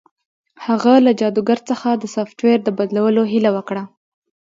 [0.65, 3.83] هغه له جادوګر څخه د سافټویر د بدلولو هیله وکړه